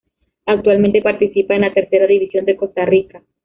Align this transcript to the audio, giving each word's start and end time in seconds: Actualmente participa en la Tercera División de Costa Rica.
Actualmente 0.47 0.99
participa 1.03 1.53
en 1.53 1.61
la 1.61 1.73
Tercera 1.75 2.07
División 2.07 2.43
de 2.45 2.55
Costa 2.57 2.85
Rica. 2.85 3.21